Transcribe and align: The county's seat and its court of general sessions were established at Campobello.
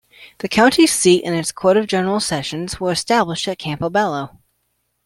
The 0.39 0.49
county's 0.49 0.91
seat 0.91 1.21
and 1.25 1.35
its 1.35 1.51
court 1.51 1.77
of 1.77 1.85
general 1.85 2.19
sessions 2.19 2.79
were 2.79 2.91
established 2.91 3.47
at 3.47 3.59
Campobello. 3.59 4.35